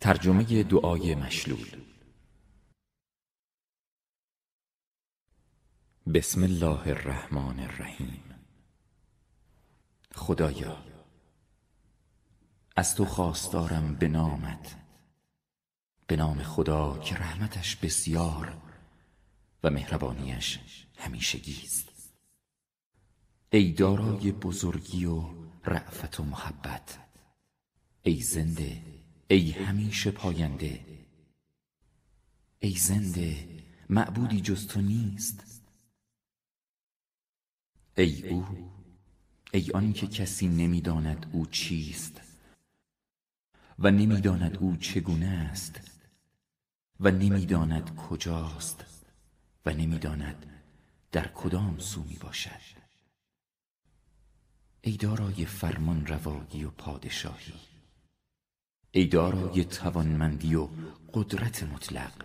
[0.00, 1.82] ترجمه دعای مشلول.
[6.14, 8.22] بسم الله الرحمن الرحیم.
[10.14, 10.84] خدایا
[12.76, 14.76] از تو خواستارم به نامت
[16.06, 18.56] به نام خدا که رحمتش بسیار
[19.62, 20.60] و مهربانیش
[20.96, 21.88] همیشگی است
[23.50, 25.24] ای دارای بزرگی و
[25.64, 26.98] رعفت و محبت
[28.02, 28.95] ای زنده
[29.28, 30.84] ای همیشه پاینده
[32.58, 33.48] ای زنده
[33.88, 35.44] معبودی جز تو نیست.
[37.96, 38.46] ای او
[39.52, 42.20] ای آن که کسی نمی‌داند او چیست
[43.78, 45.80] و نمی‌داند او چگونه است
[47.00, 48.84] و نمی‌داند کجاست
[49.66, 50.46] و نمی‌داند
[51.12, 52.76] در کدام سو می باشد
[54.80, 57.75] ای دارای فرمان روایی و پادشاهی
[58.90, 60.68] ای دارای توانمندی و
[61.14, 62.24] قدرت مطلق.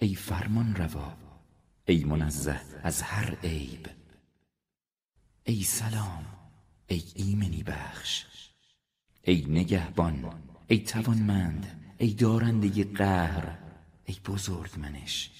[0.00, 1.16] ای فرمان روا
[1.86, 3.90] ای منزه از هر عیب.
[5.44, 6.26] ای سلام
[6.86, 8.24] ای ایمنی بخش.
[9.22, 13.58] ای نگهبان ای توانمند ای دارنده قهر
[14.04, 15.30] ای بزرگ منش.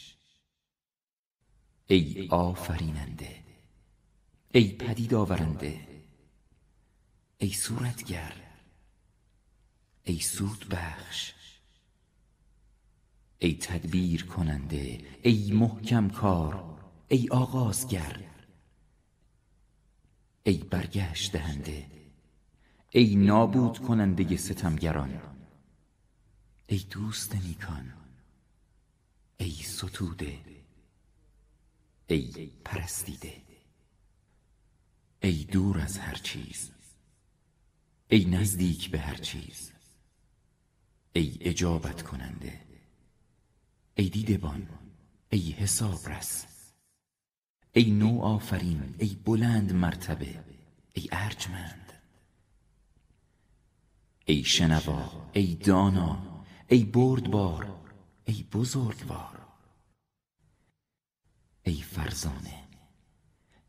[1.86, 3.42] ای آفریننده
[4.54, 5.88] ای پدید آورنده.
[7.38, 8.47] ای صورتگر
[10.08, 11.32] ای سود بخش
[13.38, 18.24] ای تدبیر کننده ای محکم کار ای آغازگر
[20.42, 21.86] ای برگشت دهنده
[22.90, 25.22] ای نابود کننده ستمگران
[26.66, 27.92] ای دوست نیکان
[29.36, 30.38] ای ستوده
[32.06, 33.42] ای پرستیده
[35.22, 36.70] ای دور از هر چیز
[38.10, 39.77] ای نزدیک به هر چیز.
[41.12, 42.60] ای اجابت کننده.
[43.94, 44.68] ای دیدبان
[45.30, 46.46] ای حساب رس.
[47.72, 50.44] ای نو آفرین ای بلند مرتبه.
[50.92, 51.92] ای ارجمند.
[54.24, 57.80] ای شنوا ای دانا ای بردبار
[58.24, 59.46] ای بزرگوار.
[61.62, 62.68] ای فرزانه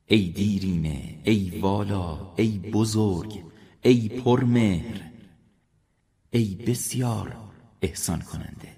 [0.05, 3.43] ای دیرینه ای والا ای بزرگ
[3.81, 5.08] ای پرمهر.
[6.31, 7.51] ای بسیار
[7.81, 8.77] احسان کننده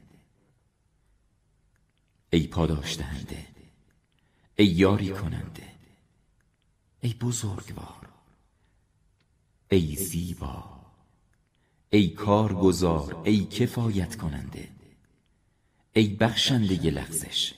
[2.34, 3.48] ای پاداش دهنده
[4.56, 5.72] ای یاری کننده
[7.02, 8.10] ای بزرگوار
[9.72, 10.82] ای زیبا
[11.90, 14.70] ای کارگزار ای کفایت کننده
[15.94, 17.54] ای بخشنده لغزش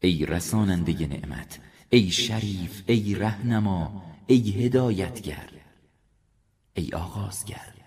[0.00, 5.50] ای رساننده نعمت ای شریف ای رهنما ای هدایتگر
[6.74, 7.83] ای آغازگر.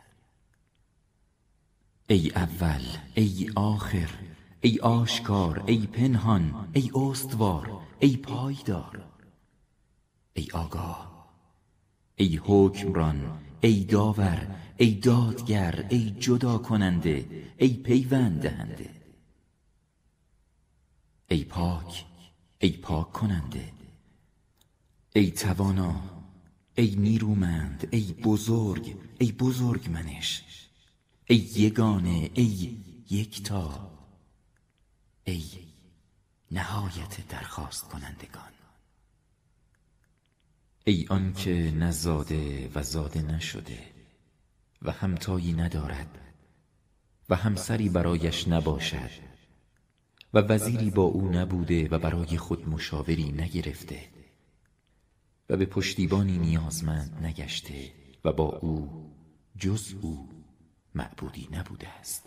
[2.09, 2.81] ای اول
[3.15, 4.09] ای آخر
[4.61, 9.05] ای آشکار ای پنهان ای استوار ای پایدار
[10.33, 11.27] ای آگاه
[12.15, 18.89] ای حکمران ای داور ای دادگر ای جدا کننده ای پیوند دهنده
[21.29, 22.05] ای پاک
[22.59, 23.73] ای پاک کننده
[25.15, 26.01] ای توانا
[26.75, 30.43] ای نیرومند ای بزرگ ای بزرگ منش
[31.29, 32.77] ای یگانه ای
[33.09, 33.91] یکتا
[35.23, 35.43] ای
[36.51, 38.51] نهایت درخواست کنندگان
[40.85, 43.79] ای آنکه نه زاده و زاده نشده
[44.81, 46.19] و همتایی ندارد
[47.29, 49.09] و همسری برایش نباشد
[50.33, 54.03] و وزیری با او نبوده و برای خود مشاوری نگرفته
[55.49, 57.91] و به پشتیبانی نیازمند نگشته
[58.23, 59.11] و با او
[59.57, 60.36] جز او
[60.97, 62.23] معبودی نبوده است.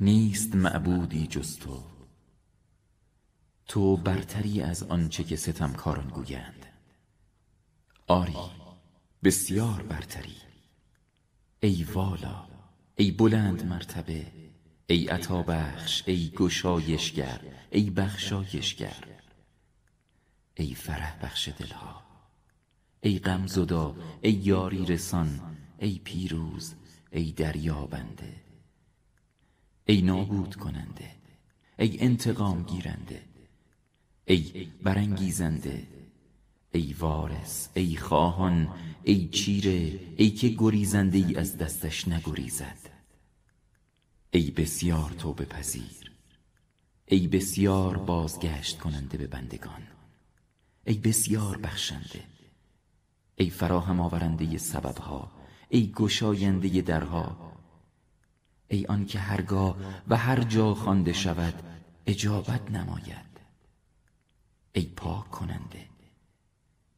[0.00, 1.84] نیست معبودی جز تو.
[3.66, 6.66] تو برتری از آنچه که ستمکاران گویند.
[8.06, 8.36] آری
[9.24, 10.36] بسیار برتری.
[11.60, 12.48] ای والا
[12.96, 14.32] ای بلند مرتبه
[14.86, 17.40] ای عطابخش ای گشایشگر
[17.70, 19.04] ای بخشایشگر.
[20.54, 22.02] ای فرح بخش دلها.
[23.00, 26.74] ای غمزدا ای یاری رسان ای پیروز
[27.12, 28.34] ای دریابنده
[29.86, 31.10] ای نابود کننده
[31.78, 33.22] ای انتقام گیرنده
[34.24, 35.86] ای برانگیزنده
[36.72, 38.68] ای وارث ای خواهان
[39.02, 42.90] ای چیره ای که گریزنده ای از دستش نگریزد.
[44.30, 46.12] ای بسیار توبه پذیر
[47.06, 49.82] ای بسیار بازگشت کننده به بندگان
[50.86, 52.24] ای بسیار بخشنده
[53.36, 55.37] ای فراهم آورنده سببها.
[55.68, 57.52] ای گشاینده درها.
[58.68, 59.76] ای آن که هرگاه
[60.08, 61.54] و هر جا خوانده شود
[62.06, 63.28] اجابت نماید.
[64.72, 65.88] ای پاک کننده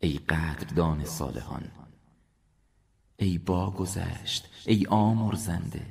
[0.00, 1.70] ای قدردان صالحان.
[3.16, 5.86] ای باگذشت ای آمرزنده.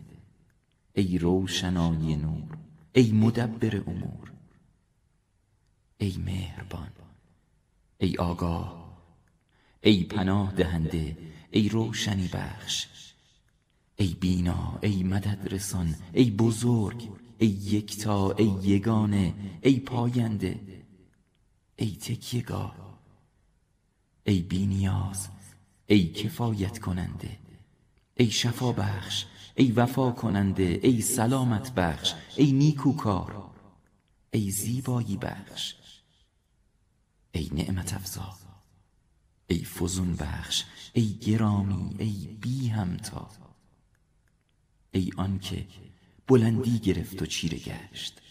[0.93, 2.57] ای روشنایی نور
[2.93, 4.31] ای مدبر امور.
[5.97, 6.89] ای مهربان
[7.97, 8.89] ای آگاه.
[9.81, 11.17] ای پناه دهنده
[11.51, 12.87] ای روشنی بخش
[13.95, 20.59] ای بینا ای مدد رسان ای بزرگ ای یکتا ای یگانه ای پاینده
[21.75, 22.99] ای تکیگاه
[24.23, 25.29] ای بینیاز
[25.87, 27.39] ای کفایت کننده
[28.15, 29.25] ای شفا بخش
[29.55, 33.49] ای وفا کننده ای سلامت بخش ای نیکوکار
[34.33, 35.75] ای زیبایی بخش
[37.31, 38.58] ای نعمت افزا ای
[39.79, 40.63] فزون بخش.
[40.93, 43.29] ای گرامی ای بی همتا.
[44.91, 45.67] ای آنکه
[46.27, 48.21] بلندی گرفت و چیره گشت.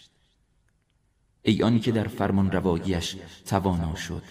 [1.41, 3.15] ای آنکه در فرمان رواییش
[3.45, 4.23] توانا شد.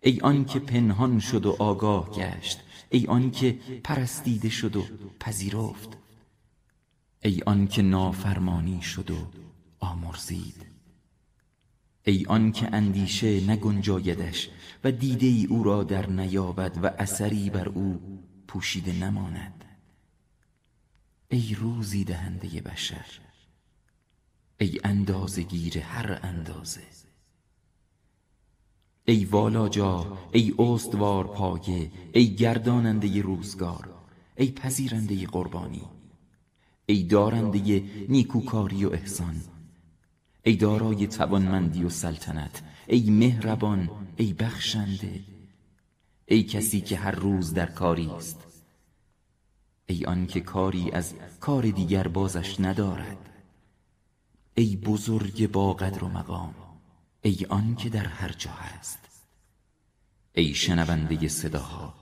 [0.00, 2.60] ای آنکه پنهان شد و آگاه گشت.
[2.90, 4.84] ای آنکه پرستیده شد و
[5.20, 5.96] پذیرفت.
[7.22, 9.30] ای آنکه نافرمانی شد و
[9.80, 10.71] آمرزید.
[12.04, 14.48] ای آنکه اندیشه نگنجایدش
[14.84, 18.00] و دیده ای او را در نیابد و اثری بر او
[18.48, 19.64] پوشیده نماند.
[21.28, 23.06] ای روزی دهنده بشر
[24.60, 26.82] ای اندازه گیر هر اندازه.
[29.04, 33.94] ای والاجا ای استوار پایه ای گرداننده روزگار
[34.36, 35.82] ای پذیرنده قربانی
[36.86, 39.42] ای دارنده نیکوکاری و احسان.
[40.44, 45.20] ای دارای توانمندی و سلطنت ای مهربان ای بخشنده
[46.26, 48.38] ای کسی که هر روز در کاری است
[49.86, 53.30] ای آن که کاری از کار دیگر بازش ندارد
[54.54, 56.54] ای بزرگ با قدر و مقام
[57.22, 58.98] ای آن که در هر جا هست
[60.34, 61.94] ای شنونده صداها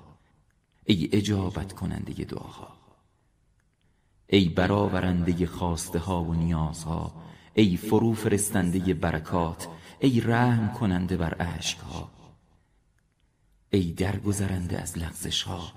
[0.85, 2.77] ای اجابت کننده دعاها
[4.27, 7.13] ای برآورنده خواسته ها و نیازها
[7.61, 9.69] ای فرو فرستنده برکات
[10.01, 12.11] ای رحم کننده بر اشکها.
[13.71, 15.73] ای درگذرنده از لغزش ها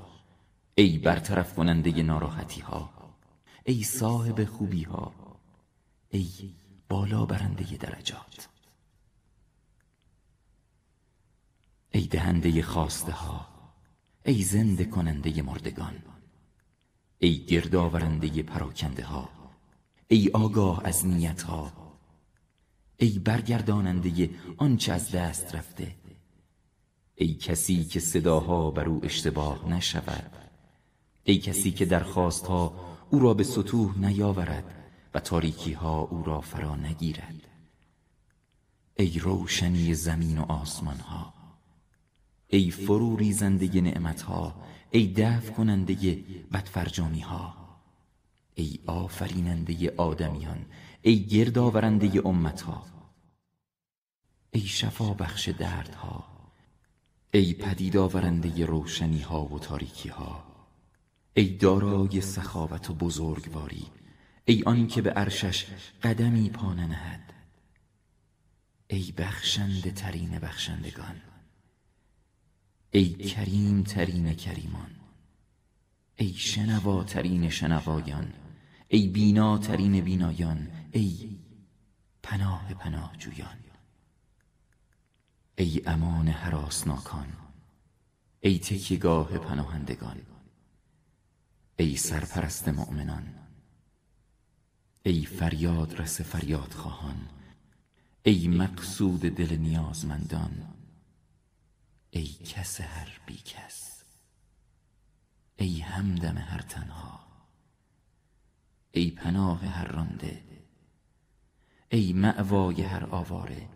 [0.75, 2.89] ای برطرف کننده ناراحتی ها
[3.65, 5.13] ای صاحب خوبی ها
[6.09, 6.30] ای
[6.89, 8.50] بالا برنده درجات.
[11.91, 13.47] ای دهنده خواسته ها
[14.25, 15.95] ای زنده کننده مردگان.
[17.19, 19.43] ای گردآورنده پراکنده ها
[20.08, 21.72] ای آگاه از نیت ها
[22.98, 25.96] ای برگرداننده آنچه از دست رفته.
[27.16, 30.32] ای کسی که صداها بر او اشتباه نشود.
[31.24, 32.74] ای کسی که درخواستها
[33.10, 34.64] او را به سطوح نیاورد
[35.14, 37.48] و تاریکی ها او را فرا نگیرد.
[38.96, 41.34] ای روشنی زمین و آسمان ها
[42.48, 44.56] ای فرو ریزنده نعمت ها
[44.92, 46.24] ای دفع کننده
[46.54, 47.62] بدفرجامی ها
[48.56, 50.66] ای آفریننده آدمیان
[51.02, 52.86] ای گردآورنده امتها
[54.52, 56.34] ای شفا بخش دردها
[57.34, 60.44] ای پدید آورنده روشنی ها و تاریکی ها
[61.34, 63.86] ای دارای سخاوت و بزرگواری
[64.45, 65.66] ای آن که به عرشش
[66.04, 67.33] قدمی پا ننهد
[68.88, 71.22] ای بخشنده ترین بخشندگان
[72.92, 74.92] ای کریم ترین کریمان
[76.16, 78.33] ای شنواترین شنوایان.
[78.94, 81.38] ای بیناترین بینایان ای
[82.23, 83.57] پناه پناه جویان.
[85.57, 87.33] ای امان حراسناکان
[88.42, 90.21] ای تکیگاه پناهندگان.
[91.78, 93.35] ای سرپرست مؤمنان
[95.04, 97.30] ای فریاد رس فریاد خواهان.
[98.23, 100.73] ای مقصود دل نیازمندان
[102.09, 104.04] ای کس هر بی کس.
[105.56, 107.22] ای همدم هر تنها.
[108.95, 110.44] ای پناه هر رانده
[111.90, 113.69] ای معوای هر آواره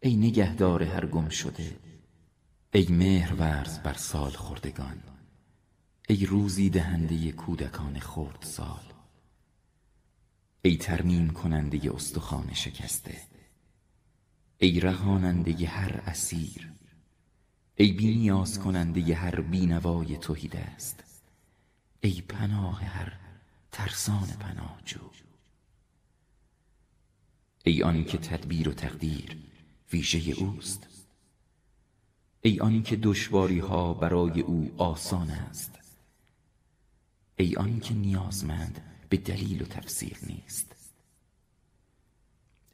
[0.00, 1.76] ای نگهدار هر گم شده
[2.72, 5.02] ای مهرورز بر سال خوردگان
[6.08, 8.92] ای روزی دهنده کودکان خرد سال
[10.62, 13.22] ای ترمیم کننده استخوان شکسته
[14.58, 16.72] ای رهاننده هر اسیر
[17.76, 21.04] ای بینیاز کننده هر بینوای توحید است
[22.00, 23.27] ای پناه هر
[23.78, 25.10] ترسان پناهجو
[27.64, 29.36] ای آن که تدبیر و تقدیر
[29.92, 30.86] ویژه اوست.
[32.40, 35.78] ای آن که دشواری ها برای او آسان است.
[37.36, 40.74] ای آن که نیازمند به دلیل و تفسیر نیست.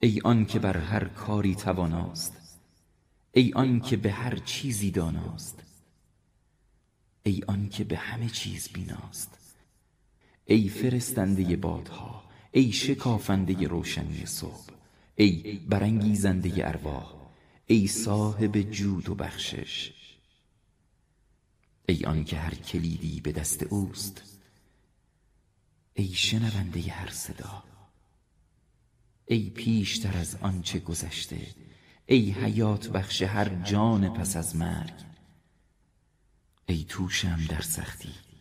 [0.00, 2.60] ای آن که بر هر کاری تواناست.
[3.32, 5.62] ای آن که به هر چیزی داناست.
[7.22, 9.43] ای آن که به همه چیز بیناست.
[10.46, 14.74] ای فرستنده بادها ای شکافنده روشنی صبح
[15.16, 17.14] ای برانگیزنده ارواح
[17.66, 19.92] ای صاحب جود و بخشش.
[21.88, 24.22] ای آن که هر کلیدی به دست اوست
[25.94, 27.64] ای شنونده هر صدا.
[29.26, 31.46] ای پیشتر از آنچه گذشته
[32.06, 34.94] ای حیات بخش هر جان پس از مرگ.
[36.66, 38.33] ای توشم در سختی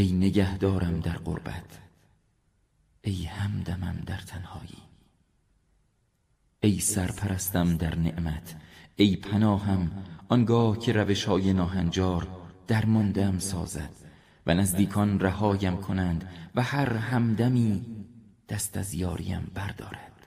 [0.00, 1.78] ای نگهدارم در قربت
[3.02, 4.78] ای همدمم در تنهایی.
[6.60, 8.56] ای سرپرستم در نعمت
[8.96, 9.90] ای پناهم
[10.28, 12.28] آنگاه که روش های ناهنجار
[12.66, 13.90] درماندم سازد
[14.46, 17.86] و نزدیکان رهایم کنند و هر همدمی
[18.48, 20.26] دست از یاریم بردارد.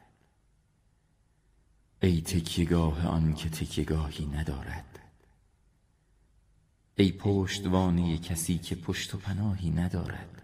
[2.01, 4.92] ای تکیگاه آن که تکیگاهی ندارد.
[6.97, 10.41] ای پشتوانه کسی که پشت و پناهی ندارد.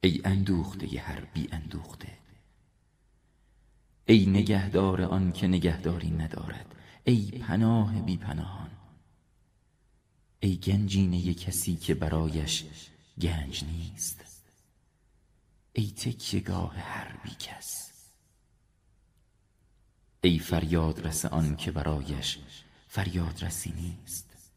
[0.00, 2.18] ای اندوخته هر بی اندوخته.
[4.06, 6.74] ای نگهدار آن که نگهداری ندارد.
[7.04, 8.70] ای پناه بی پناهان.
[10.40, 12.64] ای گنجینه کسی که برایش
[13.20, 14.24] گنج نیست.
[15.72, 17.92] ای تکیگاه هر بی کس.
[20.20, 22.38] ای فریاد رس آن که برایش
[22.94, 24.52] فریاد رسی نیست.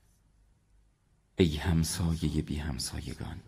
[1.35, 3.39] ای همسایه بی همسایگان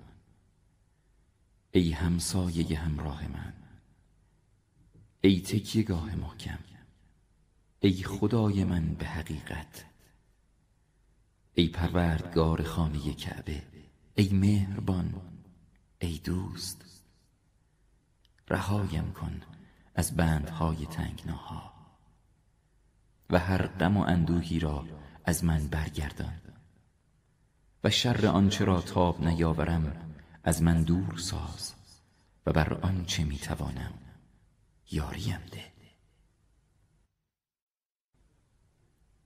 [1.71, 3.53] ای همسایه همراه من
[5.21, 6.59] ای تکیگاه محکم
[7.79, 9.85] ای خدای من به حقیقت
[11.53, 13.63] ای پروردگار خانه کعبه
[14.15, 15.21] ای مهربان
[15.99, 16.85] ای دوست.
[18.47, 19.41] رهایم کن
[19.95, 21.78] از بندهای تنگناها.
[23.29, 24.85] و هر غم و اندوهی را
[25.25, 26.41] از من برگردان.
[27.83, 31.73] و شر آنچه را تاب نیاورم از من دور ساز
[32.45, 33.93] و بر آنچه می‌توانم
[34.91, 35.69] یاریم ده.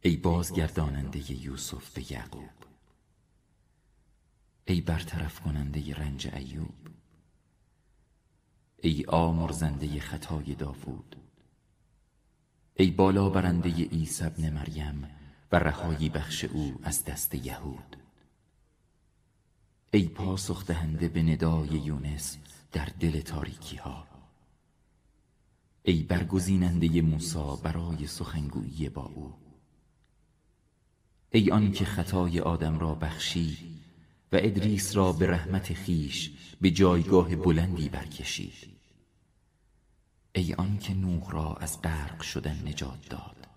[0.06, 2.50] ای بازگرداننده یوسف به یعقوب
[4.66, 6.88] ای برطرف کننده رنج ایوب
[8.78, 11.16] ای آمرزنده خطای داوود
[12.76, 15.08] ای بالا برنده عیسی ابن مریم
[15.52, 17.98] و رهایی بخش او از دست یهود.
[19.92, 22.38] ای پاسخ دهنده به ندای یونس
[22.72, 24.08] در دل تاریکی ها
[25.84, 29.34] ای برگزیننده موسی برای سخنگویی با او.
[31.32, 33.58] ای آن که خطای آدم را بخشی
[34.32, 38.73] و ادریس را به رحمت خیش به جایگاه بلندی برکشید
[40.36, 43.48] ای آن که نوح را از غرق شدن نجات داد.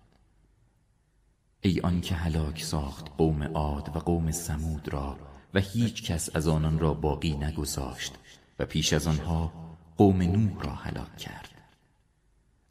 [1.61, 5.17] ای آن که هلاک ساخت قوم عاد و قوم سمود را
[5.53, 8.15] و هیچ کس از آنان را باقی نگذاشت
[8.59, 9.53] و پیش از آنها
[9.97, 11.51] قوم نوح را هلاک کرد.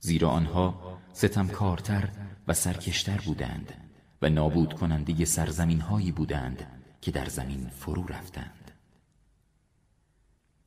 [0.01, 2.09] زیرا آنها ستمکارتر
[2.49, 3.75] و سرکشتر بودند
[4.23, 6.67] و نابود کننده سرزمین هایی بودند
[7.01, 8.71] که در زمین فرو رفتند.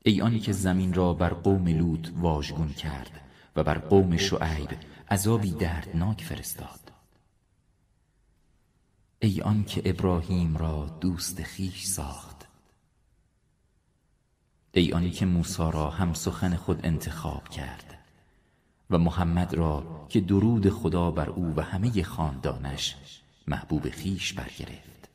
[0.05, 3.28] ای آنی که زمین را بر قوم لوط واژگون کرد
[3.59, 4.69] و بر قوم شعیب
[5.11, 6.91] عذابی دردناک فرستاد.
[9.19, 12.47] ای آن که ابراهیم را دوست خیش ساخت.
[14.71, 17.97] ای آنی که موسی را هم سخن خود انتخاب کرد
[18.89, 22.95] و محمد را که درود خدا بر او و همه خاندانش
[23.47, 25.09] محبوب خیش برگرفت.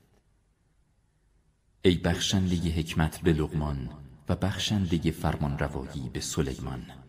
[1.82, 3.90] ای بخشنده حکمت به لغمان
[4.28, 7.03] و بخشنده فرمان روایی به سلیمان.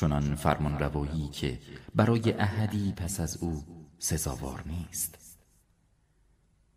[0.00, 1.58] چنان فرمان روایی که
[1.94, 3.64] برای احدی پس از او
[3.98, 5.18] سزاوار نیست.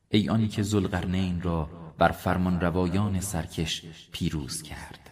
[0.09, 5.09] ای آنی که ذوالقرنین را بر فرمان روایان سرکش پیروز کرد.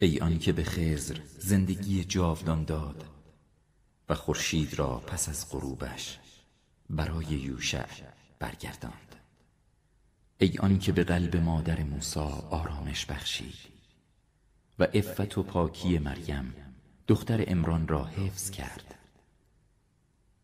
[0.00, 3.04] ای آن که به خزر زندگی جاودان داد
[4.08, 6.18] و خورشید را پس از غروبش
[6.90, 7.86] برای یوشع
[8.38, 9.16] برگرداند.
[10.38, 13.73] ای آن که به قلب مادر موسی آرامش بخشید
[14.78, 16.54] و عفت و پاکی مریم.
[17.08, 18.94] دختر امران را حفظ کرد.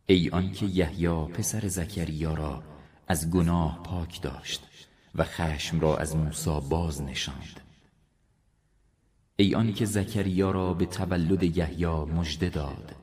[0.07, 2.63] ای آن که یحیی پسر زکریا را
[3.09, 4.67] از گناه پاک داشت
[5.15, 7.61] و خشم را از موسی باز نشاند.
[9.37, 12.97] ای آن که زکریا را به تولد یحیی مژده داد.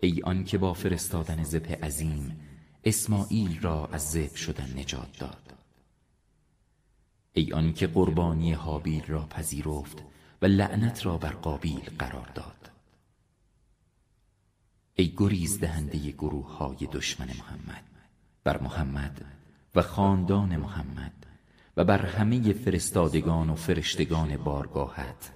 [0.00, 2.40] ای آن که با فرستادن ذبح عظیم
[2.84, 5.57] اسماعیل را از ذبح شدن نجات داد.
[7.38, 10.02] ای آن که قربانی حابیل را پذیرفت
[10.42, 12.70] و لعنت را بر قابیل قرار داد.
[14.94, 17.84] ای گریز دهنده گروه های دشمن محمد
[18.44, 19.24] بر محمد
[19.74, 21.26] و خاندان محمد
[21.76, 25.30] و بر همه فرستادگان و فرشتگان بارگاهت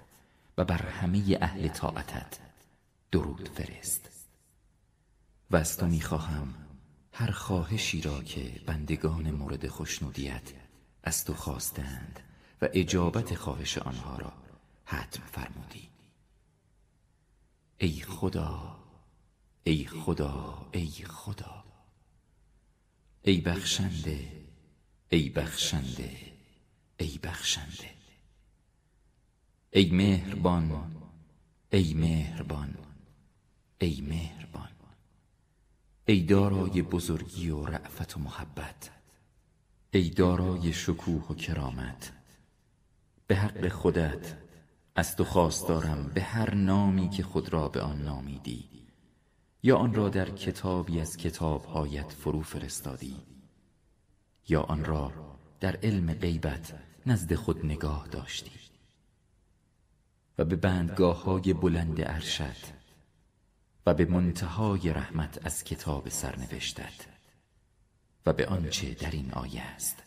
[0.59, 2.39] و بر همه اهل طاعتت
[3.13, 4.09] درود فرست.
[5.51, 6.55] و از تو می‌خواهم
[7.13, 10.53] هر خواهشی را که بندگان مورد خوشنودیت
[11.03, 12.21] از تو خواستند
[12.63, 14.33] و اجابت خواهش آنها را
[14.85, 15.89] حتم فرمودی.
[17.79, 18.79] ای خدا
[19.65, 21.65] ای خدا ای خدا
[23.23, 24.29] ای بخشنده
[25.09, 26.17] ای بخشنده
[26.99, 27.91] ای بخشنده
[29.71, 30.97] ای مهربان
[31.73, 32.75] ای مهربان
[33.79, 34.69] ای مهربان
[36.07, 39.02] ای دارای بزرگی و رعفت و محبت.
[39.95, 42.13] ای دارای شکوه و کرامت
[43.27, 44.37] به حق خودت
[44.95, 48.69] از تو خواستارم به هر نامی که خود را به آن نامیدی
[49.63, 53.17] یا آن را در کتابی از کتابهایت فرو فرستادی
[54.49, 55.13] یا آن را
[55.61, 56.75] در علم غیبت
[57.07, 58.51] نزد خود نگاه داشتی.
[60.39, 62.57] و به بندگاه های بلند ارشد
[63.87, 67.12] و به منتهای رحمت از کتاب سرنوشتت.
[68.27, 70.03] و به آنچه در این آیه است.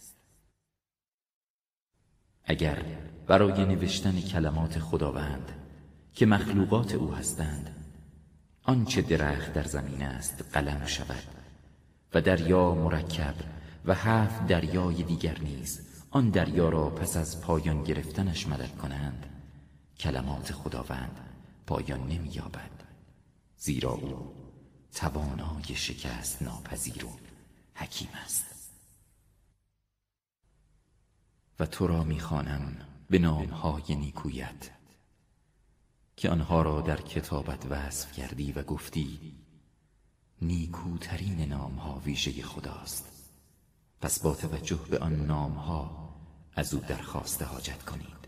[2.43, 2.85] اگر
[3.27, 5.51] برای نوشتن کلمات خداوند
[6.13, 7.75] که مخلوقات او هستند
[8.63, 11.23] آنچه درخت در زمین است قلم شود
[12.13, 13.35] و دریا مرکب
[13.85, 15.81] و هفت دریای دیگر نیز
[16.11, 19.25] آن دریا را پس از پایان گرفتنش مدد کنند
[19.99, 21.19] کلمات خداوند
[21.67, 22.83] پایان نمییابد
[23.57, 24.33] زیرا او
[24.93, 27.05] توانای شکست ناپذیر
[27.75, 28.45] حکیم است.
[31.59, 34.71] و تو را می‌خوانم به نامهای نیکویت
[36.15, 39.35] که آنها را در کتابت وصف کردی و گفتی
[40.41, 43.05] نیکوترین نامها ویژه خداست.
[44.01, 46.15] پس با توجه به آن نامها
[46.55, 48.27] از او درخواست حاجت کنید.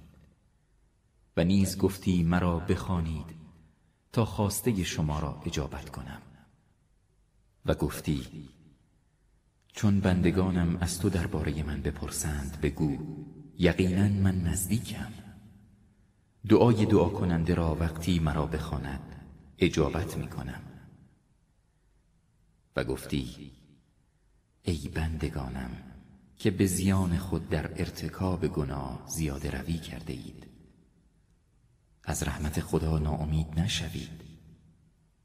[1.38, 3.36] و نیز گفتی مرا بخوانید
[4.12, 6.21] تا خواسته شما را اجابت کنم.
[7.65, 8.49] و گفتی
[9.77, 12.97] چون بندگانم از تو درباره من بپرسند بگو
[13.57, 15.11] یقینا من نزدیکم.
[16.49, 18.99] دعای دعا کننده را وقتی مرا بخواند
[19.57, 20.61] اجابت می کنم
[22.75, 23.51] و گفتی
[24.63, 25.71] ای بندگانم
[26.37, 30.47] که به زیان خود در ارتکاب گناه زیاده روی کرده اید.
[32.03, 34.21] از رحمت خدا ناامید نشوید.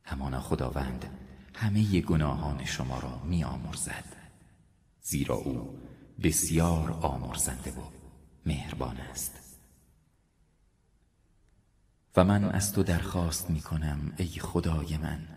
[0.05, 1.07] همانا خداوند
[1.55, 4.22] همه گناهان شما را می آمرزد
[5.03, 5.79] زیرا او
[6.23, 7.83] بسیار آمرزنده و
[8.47, 9.39] مهربان است.
[12.17, 15.29] و من از تو درخواست می کنم ای خدای من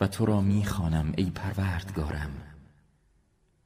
[0.00, 2.30] و تو را می خوانم ای پروردگارم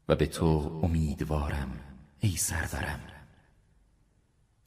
[0.08, 1.80] و به تو امیدوارم
[2.20, 3.00] ای سرورم.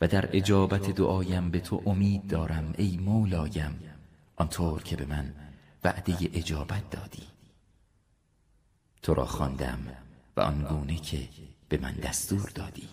[0.01, 3.79] و در اجابت دعایم به تو امید دارم ای مولایم
[4.35, 5.33] آنطور که به من
[5.83, 7.38] وعده اجابت دادی.
[9.01, 9.97] تو را خواندم
[10.37, 11.29] و آنگونه که
[11.69, 12.89] به من دستور دادی.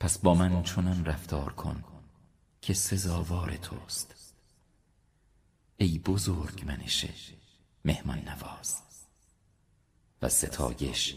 [0.00, 1.84] پس با من چنان رفتار کن
[2.60, 4.34] که سزاوار توست.
[5.76, 7.14] ای بزرگ منشه
[7.84, 8.82] مهمان نواز
[10.22, 11.16] و ستایش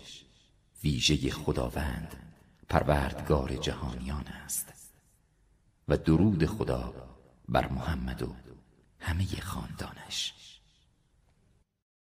[0.84, 2.16] ویژه خداوند
[2.70, 4.74] پروردگار جهانیان است
[5.88, 6.94] و درود خدا
[7.50, 8.36] بر محمد و
[9.00, 10.34] همه خاندانش.